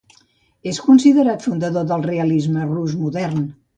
[0.71, 3.45] És considerat fundador del realisme rus modern.